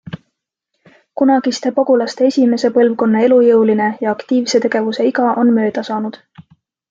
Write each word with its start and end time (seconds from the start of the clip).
Kunagiste 1.21 1.71
pagulaste 1.79 2.25
esimese 2.29 2.71
põlvkonna 2.79 3.21
elujõuline 3.27 3.91
ja 4.05 4.15
aktiivse 4.17 4.63
tegevuse 4.65 5.07
iga 5.11 5.27
on 5.43 5.53
mööda 5.61 5.85
saanud. 5.93 6.19